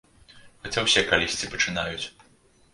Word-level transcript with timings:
Хаця 0.63 0.83
ўсе 0.85 1.05
калісьці 1.13 1.53
пачынаюць. 1.55 2.03